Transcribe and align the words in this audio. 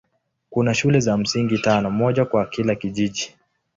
Kuna 0.49 0.73
shule 0.73 0.99
za 0.99 1.17
msingi 1.17 1.57
tano, 1.57 1.89
moja 1.91 2.25
kwa 2.25 2.45
kila 2.45 2.75
kijiji. 2.75 3.35